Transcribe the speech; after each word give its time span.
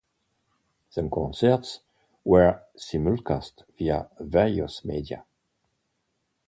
The 0.95 1.07
concerts 1.09 1.81
were 2.23 2.63
simulcast 2.75 3.65
via 3.77 4.09
various 4.19 4.83
media. 4.83 5.25